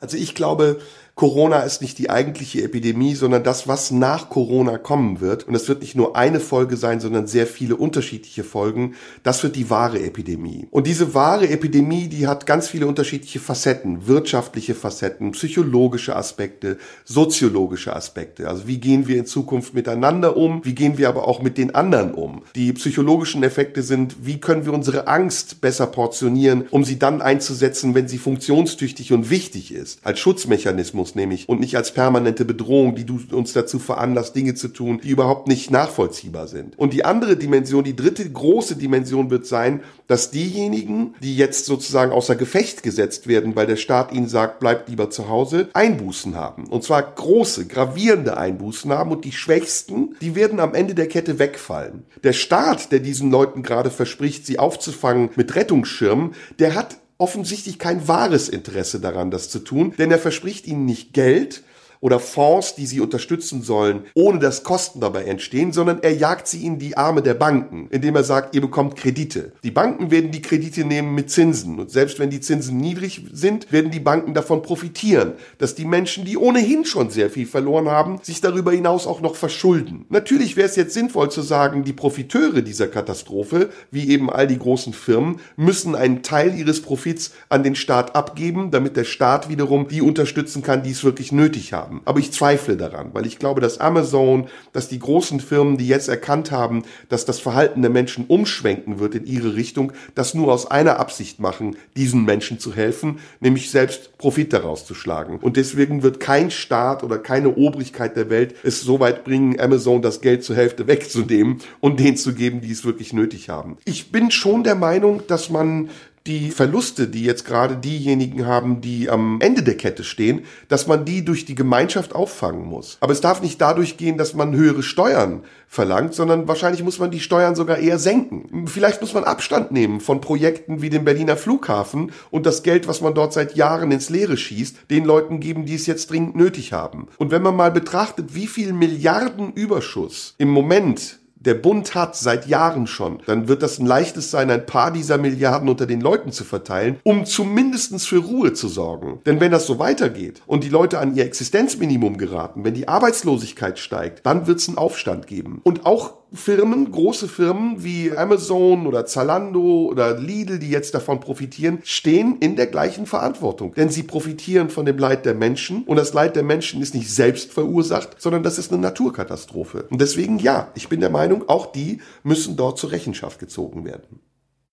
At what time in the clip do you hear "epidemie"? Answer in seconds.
2.62-3.16, 9.98-10.68, 11.48-12.06